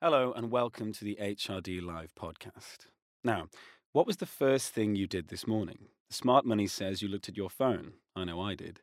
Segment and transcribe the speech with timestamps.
[0.00, 2.86] Hello, and welcome to the HRD Live podcast.
[3.24, 3.48] Now,
[3.92, 5.88] what was the first thing you did this morning?
[6.08, 7.94] Smart Money says you looked at your phone.
[8.14, 8.78] I know I did.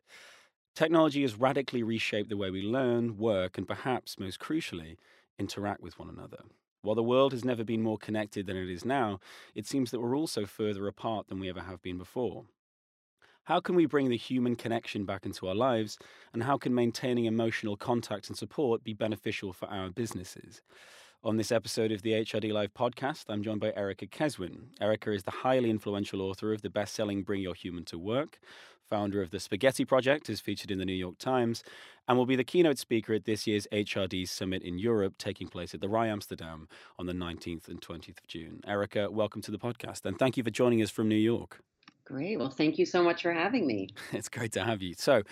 [0.74, 4.98] Technology has radically reshaped the way we learn, work, and perhaps most crucially,
[5.38, 6.40] interact with one another.
[6.82, 9.18] While the world has never been more connected than it is now,
[9.54, 12.44] it seems that we're also further apart than we ever have been before.
[13.44, 15.96] How can we bring the human connection back into our lives,
[16.34, 20.60] and how can maintaining emotional contact and support be beneficial for our businesses?
[21.24, 24.66] On this episode of the HRD Live podcast, I'm joined by Erica Keswin.
[24.80, 28.38] Erica is the highly influential author of the best selling Bring Your Human to Work,
[28.88, 31.64] founder of the Spaghetti Project, is featured in the New York Times,
[32.06, 35.74] and will be the keynote speaker at this year's HRD Summit in Europe, taking place
[35.74, 38.60] at the RAI Amsterdam on the 19th and 20th of June.
[38.64, 41.60] Erica, welcome to the podcast, and thank you for joining us from New York.
[42.04, 42.38] Great.
[42.38, 43.88] Well, thank you so much for having me.
[44.12, 44.94] it's great to have you.
[44.96, 45.22] So,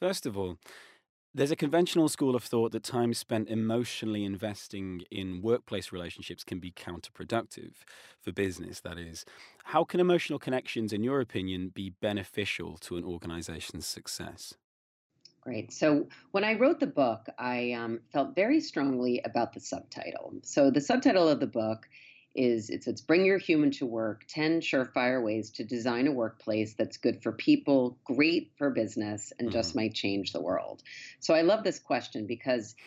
[0.00, 0.58] first of all,
[1.34, 6.60] there's a conventional school of thought that time spent emotionally investing in workplace relationships can
[6.60, 7.72] be counterproductive
[8.20, 9.24] for business, that is.
[9.64, 14.54] How can emotional connections, in your opinion, be beneficial to an organization's success?
[15.40, 15.72] Great.
[15.72, 20.34] So, when I wrote the book, I um, felt very strongly about the subtitle.
[20.42, 21.86] So, the subtitle of the book
[22.34, 26.74] is it's, it's bring your human to work 10 surefire ways to design a workplace
[26.74, 29.58] that's good for people great for business and mm-hmm.
[29.58, 30.82] just might change the world
[31.20, 32.74] so i love this question because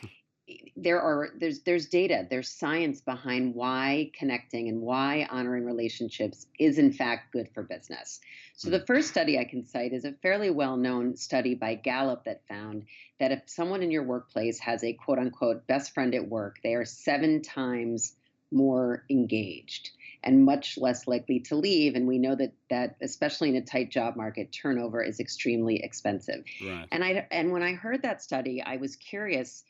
[0.78, 6.78] there are there's there's data there's science behind why connecting and why honoring relationships is
[6.78, 8.22] in fact good for business
[8.56, 8.88] so the mm.
[8.88, 12.86] first study i can cite is a fairly well known study by gallup that found
[13.20, 16.76] that if someone in your workplace has a quote unquote best friend at work they
[16.76, 18.16] are seven times
[18.52, 19.92] more engaged
[20.24, 21.96] and much less likely to leave.
[21.96, 26.44] And we know that that especially in a tight job market, turnover is extremely expensive.
[26.64, 26.88] Right.
[26.92, 29.64] And I and when I heard that study, I was curious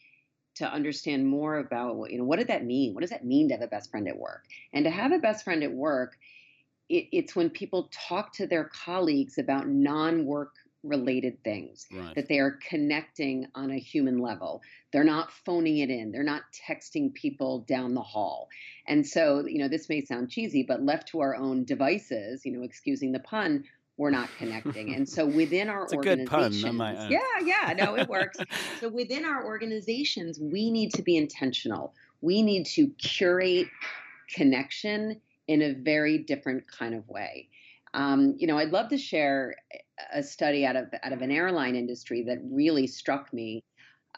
[0.55, 2.93] to understand more about you know what did that mean?
[2.93, 4.45] What does that mean to have a best friend at work?
[4.73, 6.17] And to have a best friend at work,
[6.89, 12.15] it, it's when people talk to their colleagues about non-work related things right.
[12.15, 14.61] that they are connecting on a human level.
[14.93, 16.11] They're not phoning it in.
[16.11, 18.47] They're not texting people down the hall.
[18.87, 22.51] And so you know this may sound cheesy but left to our own devices you
[22.51, 23.63] know excusing the pun
[23.97, 24.93] we're not connecting.
[24.93, 26.53] And so within our organizations good pun,
[27.09, 28.37] yeah yeah no it works.
[28.79, 31.93] So within our organizations we need to be intentional.
[32.21, 33.67] We need to curate
[34.33, 37.49] connection in a very different kind of way
[37.93, 39.55] um, you know, I'd love to share
[40.13, 43.63] a study out of out of an airline industry that really struck me,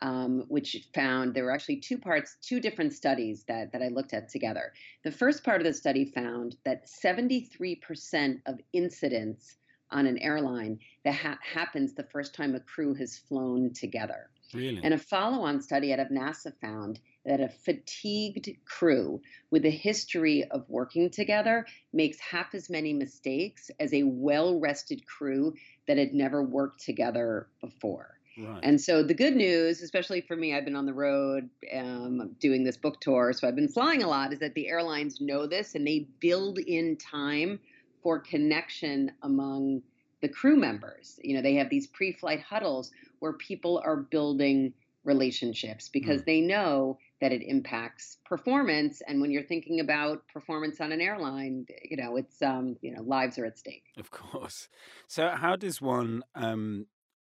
[0.01, 4.13] um, which found there were actually two parts, two different studies that that I looked
[4.13, 4.73] at together.
[5.03, 9.57] The first part of the study found that 73% of incidents
[9.91, 14.29] on an airline that ha- happens the first time a crew has flown together.
[14.53, 14.79] Really?
[14.83, 19.69] And a follow on study out of NASA found that a fatigued crew with a
[19.69, 21.63] history of working together
[21.93, 25.53] makes half as many mistakes as a well rested crew
[25.87, 28.17] that had never worked together before.
[28.35, 28.59] Right.
[28.63, 32.63] And so the good news, especially for me, I've been on the road um, doing
[32.63, 35.75] this book tour, so I've been flying a lot, is that the airlines know this
[35.75, 37.59] and they build in time
[38.01, 39.83] for connection among
[40.21, 41.19] the crew members.
[41.23, 44.73] You know, they have these pre flight huddles where people are building
[45.03, 46.25] relationships because mm.
[46.25, 49.01] they know that it impacts performance.
[49.07, 53.01] And when you're thinking about performance on an airline you know it's um you know
[53.01, 53.85] lives are at stake.
[53.97, 54.69] Of course.
[55.07, 56.87] So how does one um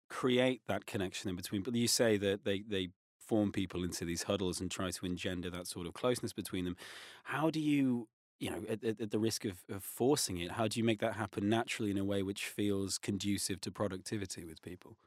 [0.10, 1.64] create that connection in between?
[1.64, 2.90] But you say that they they
[3.20, 6.76] form people into these huddles and try to engender that sort of closeness between them.
[7.24, 8.08] How do you
[8.40, 11.14] you know at, at the risk of, of forcing it how do you make that
[11.14, 14.98] happen naturally in a way which feels conducive to productivity with people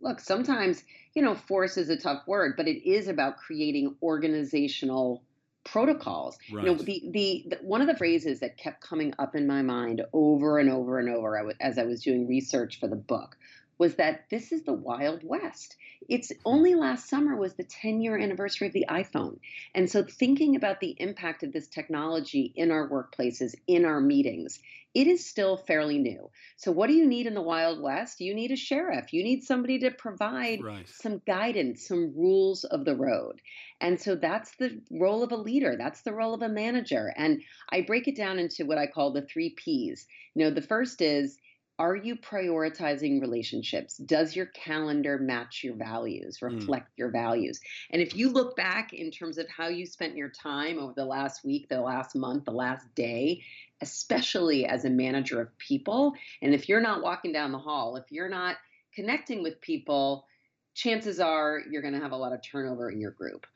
[0.00, 0.84] look, sometimes,
[1.14, 5.22] you know, force is a tough word, but it is about creating organizational
[5.64, 6.38] protocols.
[6.52, 6.64] Right.
[6.64, 9.62] You know, the, the, the one of the phrases that kept coming up in my
[9.62, 13.36] mind over and over and over as I was doing research for the book
[13.78, 15.76] was that this is the Wild West.
[16.08, 16.40] It's hmm.
[16.44, 19.38] only last summer was the 10 year anniversary of the iPhone.
[19.74, 24.60] And so thinking about the impact of this technology in our workplaces, in our meetings,
[24.94, 26.30] it is still fairly new.
[26.56, 28.20] So what do you need in the Wild West?
[28.20, 29.12] You need a sheriff.
[29.12, 30.88] You need somebody to provide right.
[30.88, 33.40] some guidance, some rules of the road.
[33.80, 35.76] And so that's the role of a leader.
[35.76, 37.12] That's the role of a manager.
[37.16, 40.06] And I break it down into what I call the 3 Ps.
[40.34, 41.38] You know, the first is
[41.78, 43.96] are you prioritizing relationships?
[43.98, 46.54] Does your calendar match your values, mm.
[46.54, 46.98] reflect mm.
[46.98, 47.60] your values?
[47.90, 51.04] And if you look back in terms of how you spent your time over the
[51.04, 53.42] last week, the last month, the last day,
[53.80, 58.10] especially as a manager of people, and if you're not walking down the hall, if
[58.10, 58.56] you're not
[58.94, 60.26] connecting with people,
[60.74, 63.46] chances are you're going to have a lot of turnover in your group.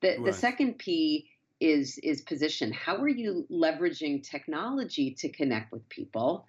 [0.00, 0.24] The, right.
[0.24, 1.28] the second P
[1.60, 2.72] is is position.
[2.72, 6.46] How are you leveraging technology to connect with people?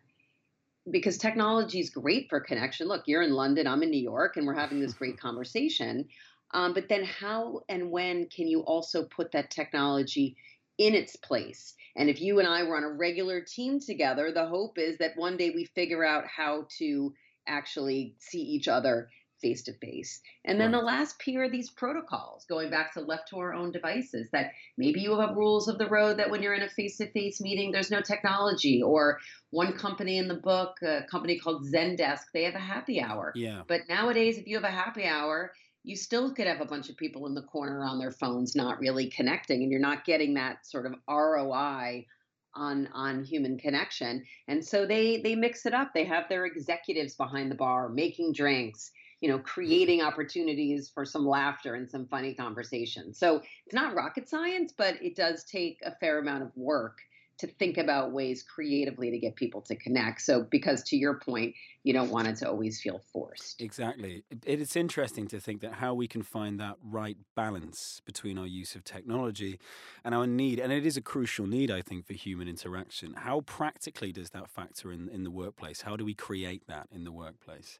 [0.89, 2.87] Because technology is great for connection.
[2.87, 6.07] Look, you're in London, I'm in New York, and we're having this great conversation.
[6.53, 10.35] Um, but then, how and when can you also put that technology
[10.77, 11.75] in its place?
[11.95, 15.15] And if you and I were on a regular team together, the hope is that
[15.15, 17.13] one day we figure out how to
[17.47, 19.09] actually see each other
[19.41, 20.21] face to face.
[20.45, 20.79] And then right.
[20.79, 24.51] the last P are these protocols, going back to left to our own devices, that
[24.77, 27.41] maybe you have rules of the road that when you're in a face to face
[27.41, 28.81] meeting, there's no technology.
[28.81, 33.31] Or one company in the book, a company called Zendesk, they have a happy hour.
[33.35, 33.63] Yeah.
[33.67, 35.51] But nowadays, if you have a happy hour,
[35.83, 38.79] you still could have a bunch of people in the corner on their phones not
[38.79, 42.05] really connecting, and you're not getting that sort of ROI
[42.53, 47.15] on on human connection and so they they mix it up they have their executives
[47.15, 48.91] behind the bar making drinks
[49.21, 54.27] you know creating opportunities for some laughter and some funny conversation so it's not rocket
[54.27, 57.01] science but it does take a fair amount of work
[57.41, 60.21] to think about ways creatively to get people to connect.
[60.21, 63.61] So, because to your point, you don't want it to always feel forced.
[63.61, 64.23] Exactly.
[64.45, 68.75] It's interesting to think that how we can find that right balance between our use
[68.75, 69.59] of technology
[70.05, 73.15] and our need, and it is a crucial need, I think, for human interaction.
[73.15, 75.81] How practically does that factor in, in the workplace?
[75.81, 77.79] How do we create that in the workplace?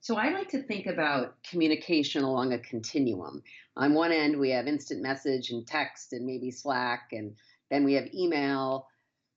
[0.00, 3.42] So I like to think about communication along a continuum.
[3.76, 7.34] On one end, we have instant message and text and maybe Slack and
[7.70, 8.86] then we have email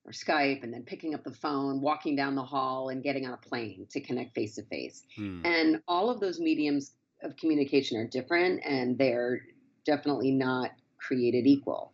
[0.05, 3.33] or Skype, and then picking up the phone, walking down the hall, and getting on
[3.33, 5.03] a plane to connect face to face.
[5.45, 9.41] And all of those mediums of communication are different, and they're
[9.85, 11.93] definitely not created equal.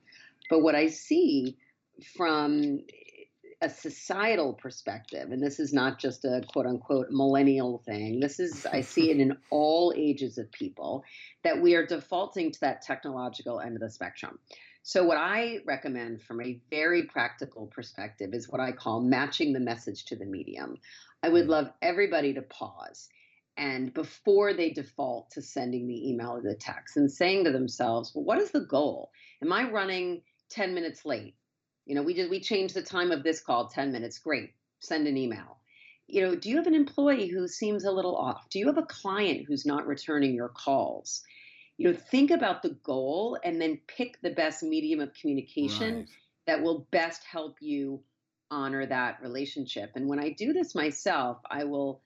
[0.49, 1.57] But what I see
[2.15, 2.79] from
[3.61, 8.65] a societal perspective, and this is not just a quote unquote millennial thing, this is,
[8.67, 11.03] I see it in all ages of people,
[11.43, 14.37] that we are defaulting to that technological end of the spectrum.
[14.83, 19.59] So, what I recommend from a very practical perspective is what I call matching the
[19.59, 20.77] message to the medium.
[21.23, 21.49] I would mm.
[21.49, 23.09] love everybody to pause
[23.57, 28.11] and before they default to sending the email or the text and saying to themselves,
[28.13, 29.11] well, what is the goal?
[29.41, 30.21] Am I running
[30.51, 31.35] 10 minutes late?
[31.87, 34.19] You know, we did we changed the time of this call 10 minutes.
[34.19, 34.51] Great.
[34.79, 35.57] Send an email.
[36.05, 38.49] You know, do you have an employee who seems a little off?
[38.49, 41.23] Do you have a client who's not returning your calls?
[41.77, 46.07] you know think about the goal and then pick the best medium of communication right.
[46.47, 48.01] that will best help you
[48.49, 52.01] honor that relationship and when i do this myself i will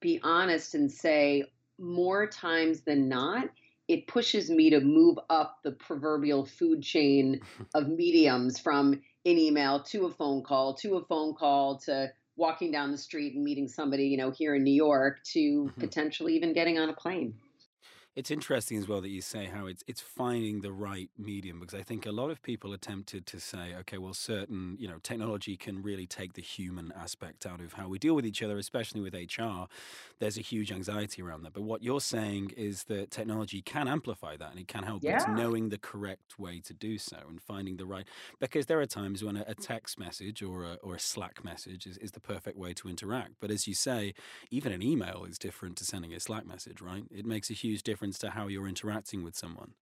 [0.00, 1.44] be honest and say
[1.78, 3.48] more times than not
[3.86, 7.40] it pushes me to move up the proverbial food chain
[7.74, 12.70] of mediums from an email to a phone call to a phone call to walking
[12.70, 15.80] down the street and meeting somebody you know here in new york to mm-hmm.
[15.80, 17.34] potentially even getting on a plane
[18.18, 21.78] it's interesting as well that you say how it's it's finding the right medium because
[21.78, 24.96] I think a lot of people are tempted to say, okay, well, certain you know
[25.04, 28.58] technology can really take the human aspect out of how we deal with each other,
[28.58, 29.68] especially with HR.
[30.18, 31.52] There's a huge anxiety around that.
[31.52, 35.04] But what you're saying is that technology can amplify that and it can help.
[35.04, 35.18] Yeah.
[35.18, 38.06] It's knowing the correct way to do so and finding the right.
[38.40, 41.98] Because there are times when a, text message or a, or a Slack message is,
[41.98, 43.34] is the perfect way to interact.
[43.40, 44.14] But as you say,
[44.50, 47.04] even an email is different to sending a Slack message, right?
[47.10, 49.72] It makes a huge difference difference to how you're interacting with someone.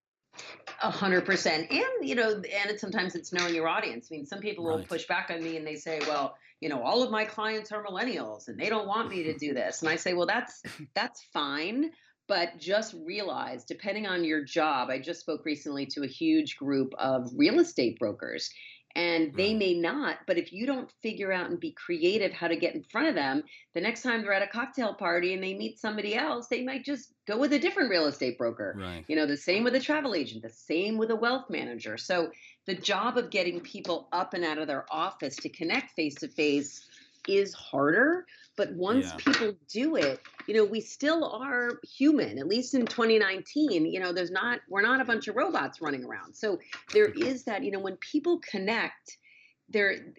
[0.83, 1.71] A hundred percent.
[1.71, 4.09] And, you know, and it, sometimes it's knowing your audience.
[4.11, 4.77] I mean, some people right.
[4.77, 7.71] will push back on me and they say, well, you know, all of my clients
[7.71, 9.81] are millennials and they don't want me to do this.
[9.81, 10.61] And I say, well, that's,
[10.93, 11.91] that's fine.
[12.27, 16.93] But just realize, depending on your job, I just spoke recently to a huge group
[16.99, 18.49] of real estate brokers
[18.97, 22.55] and they may not but if you don't figure out and be creative how to
[22.55, 25.53] get in front of them the next time they're at a cocktail party and they
[25.53, 28.75] meet somebody else they might just go with a different real estate broker.
[28.77, 29.05] Right.
[29.07, 31.97] you know the same with a travel agent the same with a wealth manager.
[31.97, 32.31] So
[32.65, 36.27] the job of getting people up and out of their office to connect face to
[36.27, 36.86] face
[37.27, 39.15] is harder but once yeah.
[39.17, 44.13] people do it you know we still are human at least in 2019 you know
[44.13, 46.35] there's not we're not a bunch of robots running around.
[46.35, 46.59] So
[46.93, 49.17] there is that you know when people connect
[49.69, 50.13] there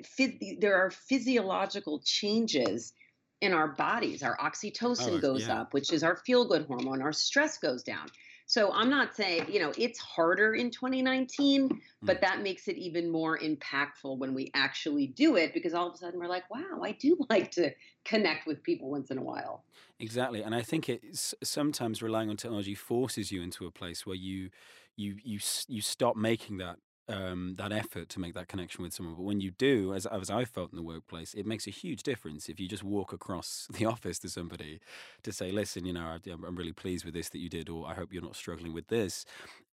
[0.58, 2.92] there are physiological changes
[3.40, 4.22] in our bodies.
[4.22, 5.60] Our oh, oxytocin oh, goes yeah.
[5.60, 7.02] up which is our feel good hormone.
[7.02, 8.08] Our stress goes down
[8.48, 11.68] so I'm not saying, you know, it's harder in 2019,
[12.02, 12.20] but mm.
[12.22, 15.98] that makes it even more impactful when we actually do it because all of a
[15.98, 17.72] sudden we're like, wow, I do like to
[18.06, 19.64] connect with people once in a while.
[20.00, 20.40] Exactly.
[20.40, 24.48] And I think it's sometimes relying on technology forces you into a place where you
[24.96, 25.38] you you
[25.68, 29.14] you stop making that um, that effort to make that connection with someone.
[29.14, 32.02] But when you do, as as I felt in the workplace, it makes a huge
[32.02, 34.80] difference if you just walk across the office to somebody
[35.22, 37.94] to say, "Listen, you know, I'm really pleased with this that you did, or I
[37.94, 39.24] hope you're not struggling with this."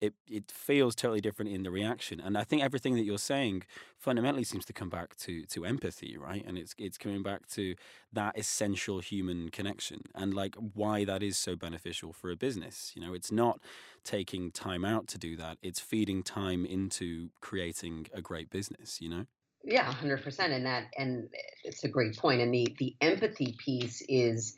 [0.01, 3.63] It it feels totally different in the reaction, and I think everything that you're saying
[3.97, 6.43] fundamentally seems to come back to to empathy, right?
[6.45, 7.75] And it's it's coming back to
[8.13, 12.91] that essential human connection and like why that is so beneficial for a business.
[12.95, 13.59] You know, it's not
[14.05, 19.01] taking time out to do that; it's feeding time into creating a great business.
[19.01, 19.25] You know.
[19.65, 20.53] Yeah, hundred percent.
[20.53, 22.41] And that, and eh, it's a great point.
[22.41, 24.55] And the the empathy piece is,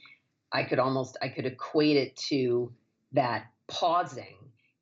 [0.51, 2.73] I could almost I could equate it to
[3.13, 4.35] that pausing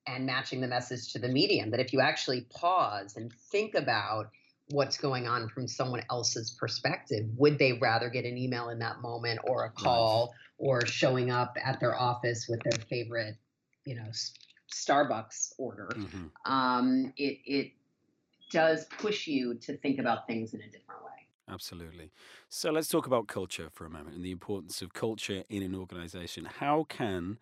[0.07, 1.72] and matching the message to the medium.
[1.72, 4.31] That if you actually pause and think about
[4.69, 9.01] what's going on from someone else's perspective, would they rather get an email in that
[9.01, 13.36] moment or a call or showing up at their office with their favorite,
[13.86, 14.10] you know,
[14.72, 15.89] Starbucks order?
[15.95, 16.51] Mm-hmm.
[16.51, 17.72] Um, it it
[18.51, 21.12] does push you to think about things in a different way.
[21.48, 22.12] Absolutely.
[22.50, 25.75] So let's talk about culture for a moment and the importance of culture in an
[25.75, 26.45] organization.
[26.45, 27.38] How can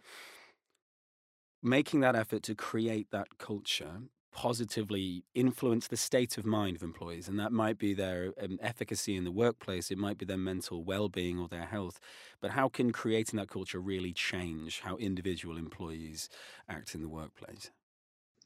[1.61, 4.01] making that effort to create that culture
[4.33, 9.15] positively influence the state of mind of employees and that might be their um, efficacy
[9.15, 11.99] in the workplace it might be their mental well-being or their health
[12.41, 16.29] but how can creating that culture really change how individual employees
[16.67, 17.69] act in the workplace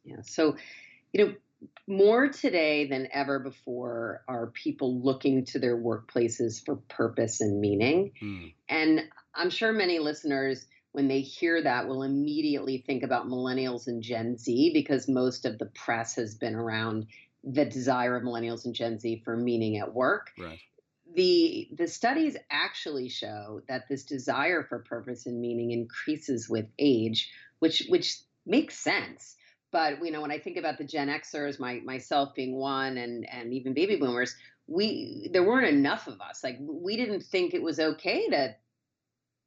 [0.04, 0.56] yeah so
[1.14, 1.34] you know
[1.88, 8.12] more today than ever before are people looking to their workplaces for purpose and meaning.
[8.22, 8.54] Mm.
[8.70, 9.02] And
[9.34, 14.38] I'm sure many listeners, when they hear that, will immediately think about millennials and Gen
[14.38, 17.08] Z because most of the press has been around
[17.44, 20.32] the desire of millennials and Gen Z for meaning at work.
[20.40, 20.60] Right.
[21.16, 27.32] The, the studies actually show that this desire for purpose and meaning increases with age,
[27.60, 29.38] which which makes sense
[29.72, 33.28] but you know, when I think about the Gen Xers, my myself being one, and
[33.30, 34.36] and even baby boomers,
[34.68, 36.44] we there weren't enough of us.
[36.44, 38.56] Like we didn't think it was okay to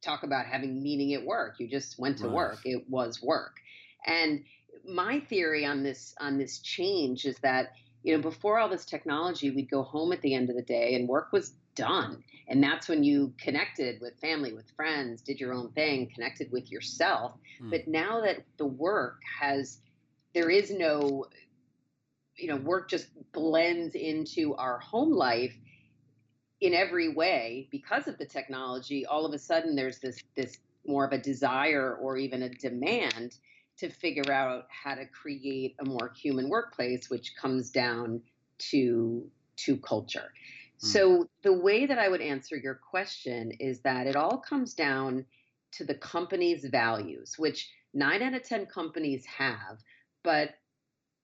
[0.01, 1.55] talk about having meaning at work.
[1.59, 2.33] You just went to right.
[2.33, 2.59] work.
[2.65, 3.57] It was work.
[4.05, 4.43] And
[4.87, 9.51] my theory on this on this change is that you know before all this technology,
[9.51, 12.23] we'd go home at the end of the day and work was done.
[12.47, 16.69] And that's when you connected with family, with friends, did your own thing, connected with
[16.69, 17.33] yourself.
[17.61, 17.69] Mm.
[17.69, 19.79] But now that the work has
[20.33, 21.25] there is no
[22.35, 25.53] you know work just blends into our home life
[26.61, 31.05] in every way because of the technology all of a sudden there's this this more
[31.05, 33.37] of a desire or even a demand
[33.77, 38.21] to figure out how to create a more human workplace which comes down
[38.57, 39.27] to
[39.57, 40.31] to culture
[40.83, 40.87] mm.
[40.87, 45.25] so the way that i would answer your question is that it all comes down
[45.71, 49.79] to the company's values which 9 out of 10 companies have
[50.23, 50.51] but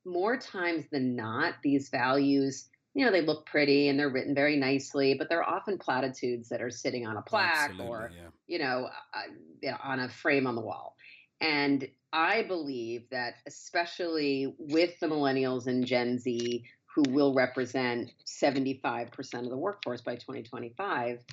[0.08, 4.58] more times than not, these values, you know, they look pretty and they're written very
[4.58, 8.30] nicely, but they're often platitudes that are sitting on a plaque Absolutely, or, yeah.
[8.48, 10.96] you know, uh, on a frame on the wall.
[11.40, 19.44] And I believe that, especially with the millennials and Gen Z, who will represent 75%
[19.44, 21.24] of the workforce by 2025,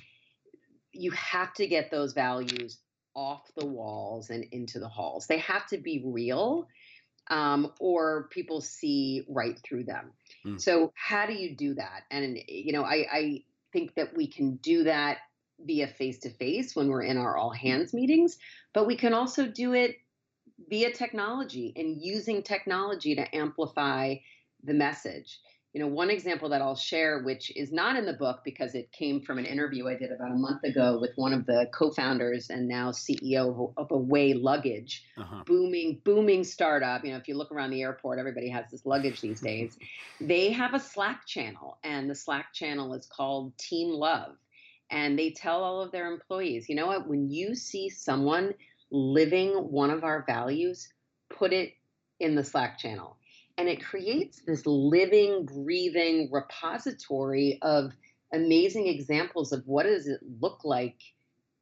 [0.91, 2.77] you have to get those values
[3.15, 5.25] off the walls and into the halls.
[5.25, 6.67] They have to be real
[7.29, 10.11] um, or people see right through them.
[10.45, 10.61] Mm.
[10.61, 12.03] So how do you do that?
[12.11, 15.17] And you know, I, I think that we can do that
[15.59, 18.37] via face to face when we're in our all hands meetings,
[18.73, 19.95] but we can also do it
[20.69, 24.15] via technology and using technology to amplify
[24.63, 25.39] the message
[25.75, 28.89] you know, one example that I'll share, which is not in the book because it
[28.93, 32.49] came from an interview I did about a month ago with one of the co-founders
[32.49, 35.43] and now CEO of, Away Luggage, uh-huh.
[35.45, 37.03] booming, booming startup.
[37.03, 39.77] You know, if you look around the airport, everybody has this luggage these days.
[40.21, 44.37] they have a Slack channel, and the Slack channel is called Team Love,
[44.89, 47.05] and they tell all of their employees, you know what?
[47.05, 48.53] When you see someone
[48.91, 50.87] living one of our values,
[51.29, 51.73] put it
[52.21, 53.17] in the Slack channel
[53.57, 57.93] and it creates this living, breathing repository of
[58.33, 60.99] amazing examples of what does it look like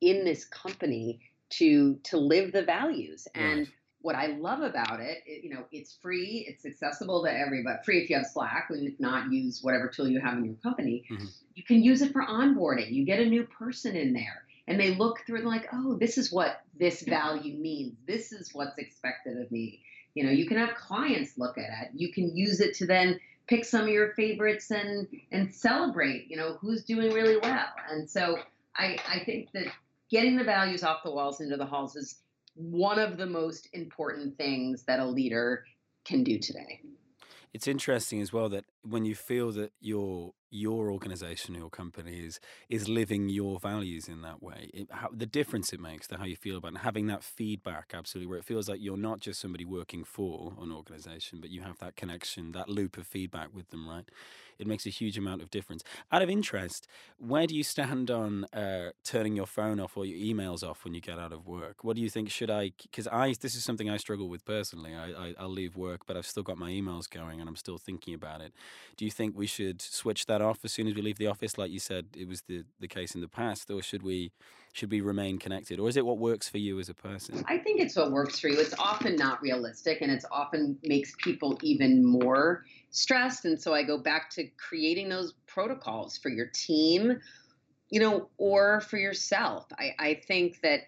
[0.01, 1.19] in this company
[1.51, 3.27] to to live the values.
[3.35, 3.67] And right.
[4.01, 8.01] what i love about it, it, you know it's free it's accessible to everybody free
[8.01, 11.03] if you have slack and if not use whatever tool you have in your company.
[11.11, 11.25] Mm-hmm.
[11.53, 12.91] you can use it for onboarding.
[12.91, 16.17] You get a new person in there and they look through and like oh this
[16.17, 17.93] is what this value means.
[18.07, 19.83] This is what's expected of me
[20.15, 21.89] you know, you can have clients look at it.
[21.93, 26.37] You can use it to then pick some of your favorites and and celebrate, you
[26.37, 27.67] know, who's doing really well.
[27.89, 28.37] And so
[28.75, 29.67] I, I think that
[30.09, 32.19] getting the values off the walls into the halls is
[32.55, 35.65] one of the most important things that a leader
[36.05, 36.81] can do today.
[37.53, 42.39] It's interesting as well that when you feel that your your organization, your company is
[42.69, 46.25] is living your values in that way, it, how, the difference it makes to how
[46.25, 49.39] you feel about it, having that feedback, absolutely, where it feels like you're not just
[49.39, 53.69] somebody working for an organization, but you have that connection, that loop of feedback with
[53.69, 54.05] them, right?
[54.59, 55.83] It makes a huge amount of difference.
[56.11, 60.17] Out of interest, where do you stand on uh, turning your phone off or your
[60.17, 61.83] emails off when you get out of work?
[61.83, 62.29] What do you think?
[62.29, 62.71] Should I?
[62.81, 64.93] Because I this is something I struggle with personally.
[64.95, 67.77] I, I I'll leave work, but I've still got my emails going and I'm still
[67.77, 68.53] thinking about it.
[68.97, 71.57] Do you think we should switch that off as soon as we leave the office,
[71.57, 74.31] like you said it was the the case in the past, or should we
[74.73, 77.43] should we remain connected, or is it what works for you as a person?
[77.47, 78.59] I think it's what works for you.
[78.59, 83.45] It's often not realistic, and it's often makes people even more stressed.
[83.45, 87.19] And so I go back to creating those protocols for your team,
[87.89, 89.65] you know, or for yourself.
[89.77, 90.81] I, I think that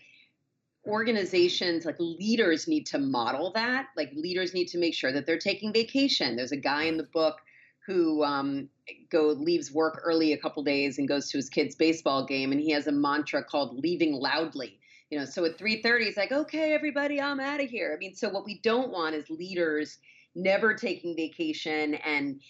[0.87, 3.87] organizations like leaders need to model that.
[3.97, 6.35] Like leaders need to make sure that they're taking vacation.
[6.35, 7.37] There's a guy in the book
[7.85, 8.69] who um,
[9.11, 12.59] go leaves work early a couple days and goes to his kid's baseball game and
[12.59, 14.79] he has a mantra called leaving loudly.
[15.09, 17.93] You know so at 3.30 he's like okay everybody i'm out of here.
[17.95, 19.99] I mean so what we don't want is leaders
[20.35, 22.41] never taking vacation and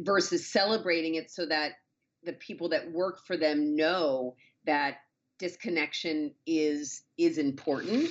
[0.00, 1.72] versus celebrating it so that
[2.24, 4.34] the people that work for them know
[4.66, 4.98] that
[5.38, 8.10] disconnection is is important.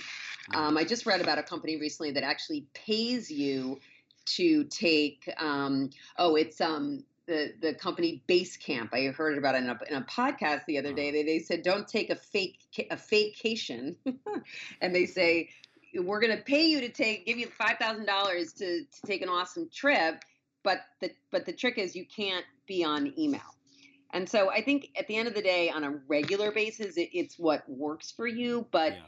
[0.54, 3.80] Um, I just read about a company recently that actually pays you
[4.36, 5.30] to take.
[5.38, 8.94] Um, oh, it's um, the the company Basecamp.
[8.94, 11.12] I heard about it in a, in a podcast the other day.
[11.12, 12.60] They, they said don't take a fake
[12.90, 13.96] a vacation,
[14.82, 15.50] and they say
[15.94, 19.22] we're going to pay you to take give you five thousand dollars to to take
[19.22, 20.24] an awesome trip,
[20.64, 23.42] but the but the trick is you can't be on email.
[24.14, 27.10] And so I think at the end of the day, on a regular basis, it,
[27.14, 29.00] it's what works for you, but yeah.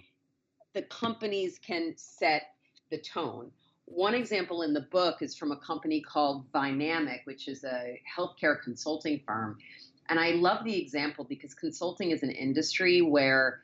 [0.74, 2.44] the companies can set
[2.92, 3.52] the tone.
[3.86, 8.62] One example in the book is from a company called Vynamic, which is a healthcare
[8.62, 9.58] consulting firm.
[10.10, 13.64] And I love the example because consulting is an industry where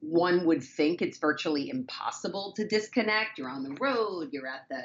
[0.00, 3.38] one would think it's virtually impossible to disconnect.
[3.38, 4.84] You're on the road, you're at the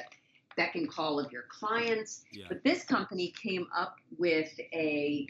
[0.55, 2.24] beck and call of your clients.
[2.31, 2.45] Yeah.
[2.47, 5.27] But this company came up with a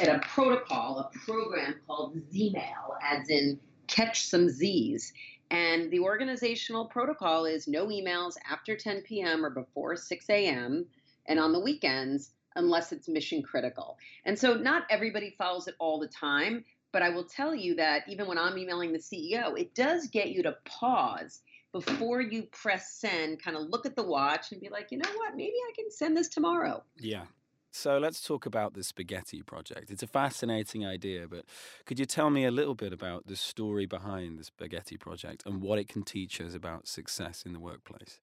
[0.00, 5.12] at a protocol, a program called Zmail, as in catch some Z's.
[5.50, 9.44] And the organizational protocol is no emails after 10 p.m.
[9.44, 10.86] or before 6 a.m.
[11.26, 13.98] and on the weekends unless it's mission critical.
[14.24, 18.04] And so not everybody follows it all the time, but I will tell you that
[18.08, 21.40] even when I'm emailing the CEO, it does get you to pause
[21.74, 25.10] before you press send, kind of look at the watch and be like, you know
[25.16, 26.84] what, maybe I can send this tomorrow.
[26.96, 27.24] Yeah.
[27.72, 29.90] So let's talk about the spaghetti project.
[29.90, 31.44] It's a fascinating idea, but
[31.84, 35.60] could you tell me a little bit about the story behind the spaghetti project and
[35.60, 38.20] what it can teach us about success in the workplace?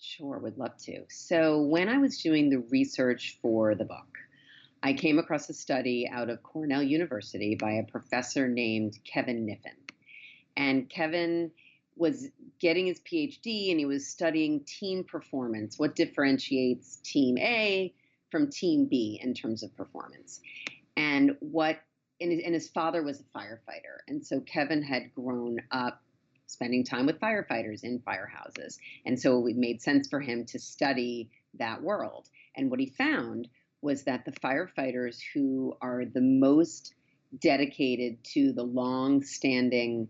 [0.00, 1.04] Sure, would love to.
[1.08, 4.18] So, when I was doing the research for the book,
[4.82, 9.76] I came across a study out of Cornell University by a professor named Kevin Kniffin.
[10.56, 11.52] And Kevin
[11.98, 12.28] was
[12.60, 15.78] getting his PhD and he was studying team performance.
[15.78, 17.92] What differentiates team A
[18.30, 20.40] from Team B in terms of performance.
[20.96, 21.80] And what
[22.20, 26.02] and his, and his father was a firefighter, and so Kevin had grown up
[26.46, 31.30] spending time with firefighters in firehouses, and so it made sense for him to study
[31.54, 32.28] that world.
[32.56, 33.48] And what he found
[33.82, 36.94] was that the firefighters who are the most
[37.40, 40.08] dedicated to the long-standing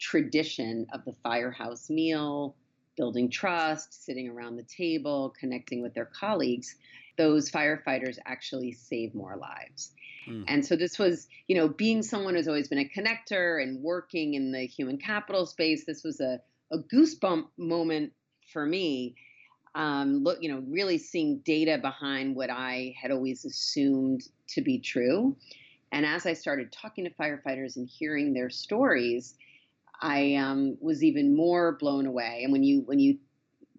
[0.00, 2.56] tradition of the firehouse meal,
[2.96, 6.76] building trust, sitting around the table, connecting with their colleagues,
[7.16, 9.92] those firefighters actually save more lives.
[10.28, 10.44] Mm.
[10.48, 14.34] And so this was, you know, being someone who's always been a connector and working
[14.34, 16.40] in the human capital space, this was a,
[16.72, 18.12] a goosebump moment
[18.52, 19.14] for me.
[19.74, 24.78] Um, look, you know, really seeing data behind what I had always assumed to be
[24.78, 25.36] true.
[25.92, 29.34] And as I started talking to firefighters and hearing their stories,
[30.00, 32.40] I um, was even more blown away.
[32.42, 33.18] And when you when you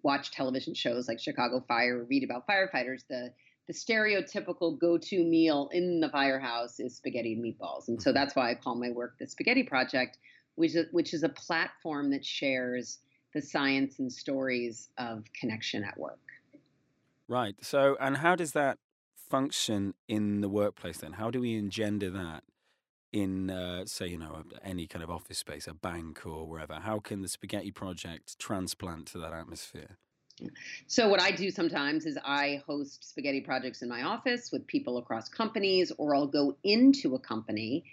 [0.02, 3.32] watch television shows like Chicago Fire or read about firefighters, the
[3.68, 8.16] the stereotypical go-to meal in the firehouse is spaghetti and meatballs, and so mm-hmm.
[8.16, 10.18] that's why I call my work the Spaghetti Project,
[10.56, 12.98] which is, which is a platform that shares
[13.32, 16.18] the science and stories of connection at work.
[17.28, 17.54] Right.
[17.62, 18.78] So, and how does that
[19.14, 21.12] function in the workplace then?
[21.12, 22.42] How do we engender that
[23.12, 26.74] in, uh, say, you know, any kind of office space, a bank or wherever?
[26.74, 29.98] How can the Spaghetti Project transplant to that atmosphere?
[30.86, 34.98] So, what I do sometimes is I host spaghetti projects in my office with people
[34.98, 37.84] across companies, or I'll go into a company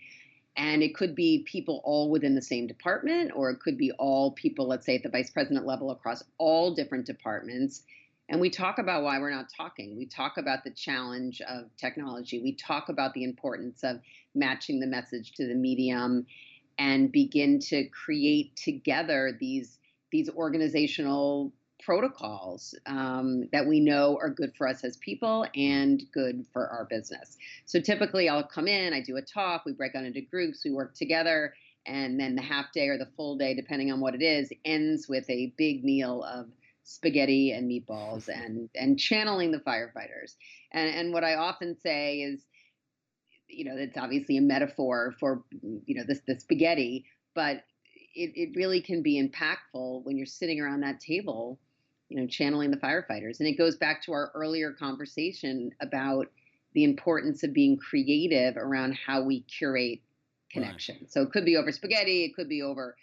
[0.60, 4.32] and it could be people all within the same department, or it could be all
[4.32, 7.84] people, let's say at the vice president level across all different departments.
[8.30, 9.98] And we talk about why we're not talking.
[9.98, 12.40] We talk about the challenge of technology.
[12.40, 14.00] We talk about the importance of
[14.36, 16.28] matching the message to the medium
[16.78, 19.80] and begin to create together these
[20.12, 21.52] these organizational
[21.84, 26.86] protocols um, that we know are good for us as people and good for our
[26.90, 27.38] business.
[27.66, 30.72] So typically, I'll come in, I do a talk, we break out into groups, we
[30.72, 31.54] work together,
[31.86, 35.08] and then the half day or the full day, depending on what it is, ends
[35.08, 36.48] with a big meal of
[36.90, 40.36] spaghetti and meatballs and and channeling the firefighters.
[40.72, 42.46] And and what I often say is,
[43.48, 47.64] you know, it's obviously a metaphor for you know this the spaghetti, but
[48.16, 51.60] it, it really can be impactful when you're sitting around that table,
[52.10, 53.40] you know, channeling the firefighters.
[53.40, 56.28] And it goes back to our earlier conversation about
[56.74, 60.02] the importance of being creative around how we curate
[60.52, 60.98] connection.
[61.02, 61.12] Right.
[61.12, 62.96] So it could be over spaghetti, it could be over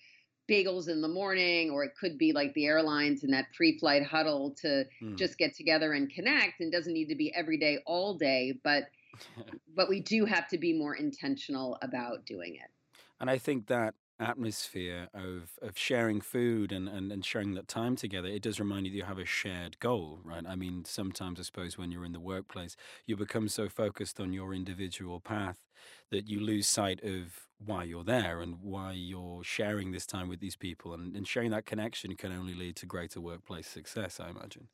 [0.48, 4.54] bagels in the morning, or it could be like the airlines in that pre-flight huddle
[4.62, 5.16] to mm.
[5.16, 6.60] just get together and connect.
[6.60, 8.84] And doesn't need to be every day, all day, but
[9.76, 12.70] but we do have to be more intentional about doing it.
[13.20, 17.96] And I think that atmosphere of of sharing food and, and and sharing that time
[17.96, 20.44] together it does remind you that you have a shared goal right?
[20.46, 22.76] I mean sometimes i suppose when you're in the workplace
[23.06, 25.58] you become so focused on your individual path
[26.10, 30.40] that you lose sight of why you're there and why you're sharing this time with
[30.40, 34.30] these people and, and sharing that connection can only lead to greater workplace success i
[34.30, 34.68] imagine.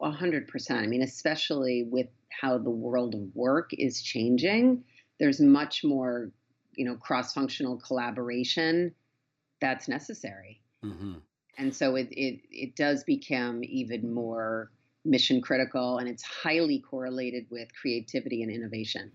[0.00, 0.80] A hundred percent.
[0.80, 2.08] I mean especially with
[2.40, 4.84] how the world of work is changing
[5.18, 6.30] there's much more
[6.76, 8.94] you know cross-functional collaboration
[9.60, 11.14] that's necessary mm-hmm.
[11.58, 14.70] and so it, it it does become even more
[15.04, 19.10] mission critical and it's highly correlated with creativity and innovation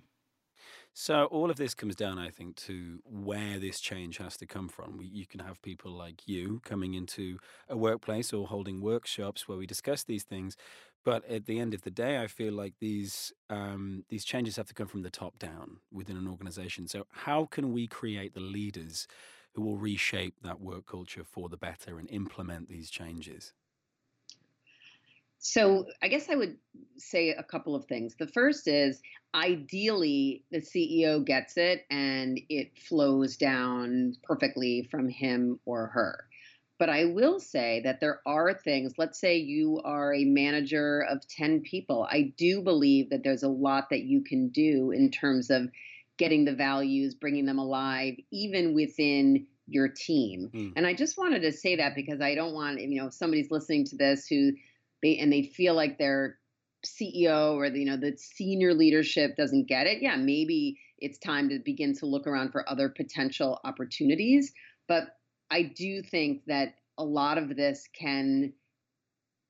[0.94, 4.68] so all of this comes down, I think, to where this change has to come
[4.68, 4.98] from.
[4.98, 9.58] We, you can have people like you coming into a workplace or holding workshops where
[9.58, 10.58] we discuss these things,
[11.04, 14.68] but at the end of the day, I feel like these um, these changes have
[14.68, 16.88] to come from the top down within an organization.
[16.88, 19.08] So how can we create the leaders
[19.54, 23.54] who will reshape that work culture for the better and implement these changes?
[25.42, 26.56] So I guess I would
[26.98, 28.16] say a couple of things.
[28.18, 29.02] The first is
[29.34, 36.26] ideally the CEO gets it and it flows down perfectly from him or her.
[36.78, 41.28] But I will say that there are things, let's say you are a manager of
[41.28, 42.08] 10 people.
[42.10, 45.70] I do believe that there's a lot that you can do in terms of
[46.18, 50.52] getting the values, bringing them alive, even within your team.
[50.54, 50.74] Mm.
[50.76, 53.50] And I just wanted to say that because I don't want, you know, if somebody's
[53.50, 54.52] listening to this who
[55.02, 56.38] they and they feel like their
[56.86, 61.50] CEO or the, you know the senior leadership doesn't get it, yeah, maybe it's time
[61.50, 64.54] to begin to look around for other potential opportunities.
[64.88, 65.16] But
[65.50, 68.54] I do think that a lot of this can,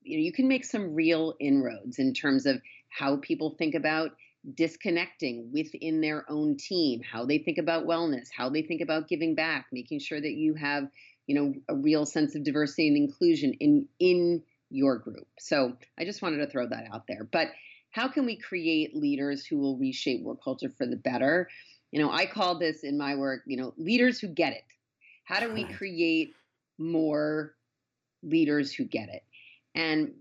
[0.02, 4.12] you know, you can make some real inroads in terms of how people think about
[4.54, 9.34] disconnecting within their own team, how they think about wellness, how they think about giving
[9.34, 10.84] back, making sure that you have,
[11.26, 15.26] you know, a real sense of diversity and inclusion in in your group.
[15.38, 17.28] So I just wanted to throw that out there.
[17.30, 17.48] But
[17.90, 21.48] how can we create leaders who will reshape work culture for the better?
[21.90, 24.64] You know, I call this in my work, you know, leaders who get it.
[25.24, 26.32] How do we create
[26.78, 27.54] more
[28.22, 29.22] leaders who get it?
[29.74, 30.12] And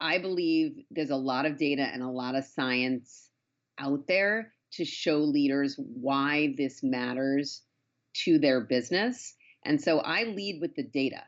[0.00, 3.28] I believe there's a lot of data and a lot of science
[3.78, 7.62] out there to show leaders why this matters
[8.24, 9.34] to their business.
[9.64, 11.22] And so I lead with the data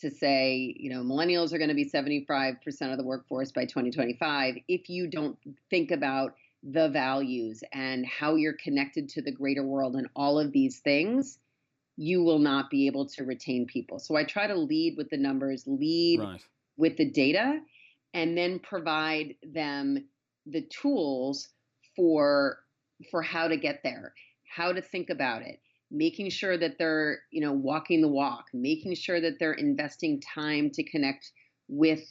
[0.00, 2.56] to say, you know, millennials are going to be 75%
[2.90, 5.36] of the workforce by 2025 if you don't
[5.70, 10.52] think about the values and how you're connected to the greater world and all of
[10.52, 11.38] these things
[11.98, 13.98] you will not be able to retain people.
[13.98, 16.40] So I try to lead with the numbers, lead right.
[16.76, 17.58] with the data,
[18.14, 20.06] and then provide them
[20.46, 21.48] the tools
[21.96, 22.60] for
[23.10, 24.14] for how to get there,
[24.48, 28.94] how to think about it, making sure that they're, you know, walking the walk, making
[28.94, 31.32] sure that they're investing time to connect
[31.68, 32.04] with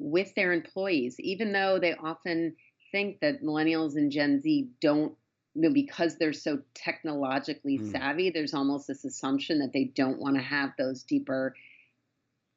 [0.00, 2.54] with their employees, even though they often
[2.92, 5.14] think that millennials and Gen Z don't
[5.54, 7.90] you know, because they're so technologically mm.
[7.90, 11.54] savvy, there's almost this assumption that they don't want to have those deeper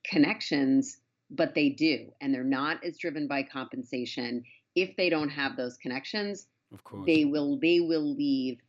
[0.07, 0.97] connections,
[1.31, 2.11] but they do.
[2.21, 4.43] And they're not as driven by compensation.
[4.75, 7.05] If they don't have those connections, of course.
[7.07, 8.59] they will they will leave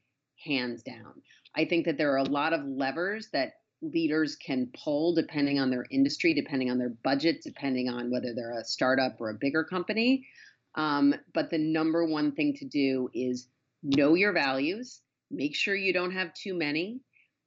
[0.44, 1.22] hands down.
[1.56, 5.70] I think that there are a lot of levers that leaders can pull depending on
[5.70, 9.64] their industry, depending on their budget, depending on whether they're a startup or a bigger
[9.64, 10.26] company.
[10.74, 13.48] Um, but the number one thing to do is
[13.82, 17.00] know your values, make sure you don't have too many.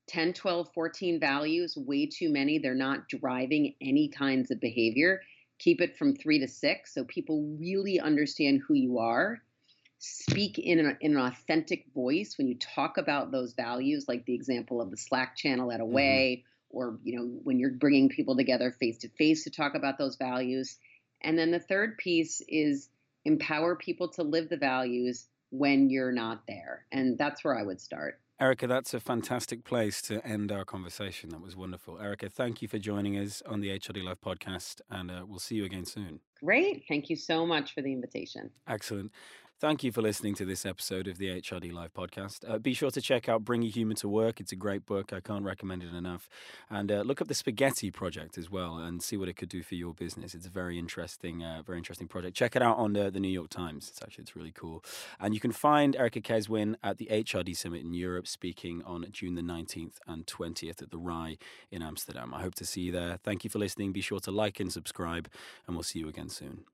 [0.08, 2.60] 10, 12, 14 values, way too many.
[2.60, 5.22] They're not driving any kinds of behavior.
[5.58, 9.41] keep it from three to six so people really understand who you are
[9.99, 14.34] speak in an, in an authentic voice when you talk about those values like the
[14.34, 16.77] example of the slack channel at away mm-hmm.
[16.77, 20.17] or you know when you're bringing people together face to face to talk about those
[20.17, 20.77] values
[21.21, 22.89] and then the third piece is
[23.23, 27.79] empower people to live the values when you're not there and that's where i would
[27.79, 31.29] start Erica, that's a fantastic place to end our conversation.
[31.29, 32.01] That was wonderful.
[32.01, 35.55] Erica, thank you for joining us on the HRD Live podcast, and uh, we'll see
[35.55, 36.19] you again soon.
[36.43, 36.84] Great.
[36.89, 38.51] Thank you so much for the invitation.
[38.67, 39.13] Excellent.
[39.62, 42.39] Thank you for listening to this episode of the HRD Live podcast.
[42.46, 44.41] Uh, be sure to check out Bring Your Human to Work.
[44.41, 45.13] It's a great book.
[45.13, 46.28] I can't recommend it enough.
[46.70, 49.63] And uh, look up the Spaghetti Project as well and see what it could do
[49.63, 50.36] for your business.
[50.36, 52.36] It's a very interesting, uh, very interesting project.
[52.36, 53.88] Check it out on the, the New York Times.
[53.88, 54.84] It's actually it's really cool.
[55.22, 59.36] And you can find Erica Keswin at the HRD Summit in Europe, speaking on June
[59.36, 61.38] the 19th and 20th at the RAI
[61.72, 62.34] in Amsterdam.
[62.34, 63.20] I hope to see you there.
[63.24, 63.94] Thank you for listening.
[63.94, 65.30] Be sure to like and subscribe,
[65.65, 66.65] and we'll see you again soon.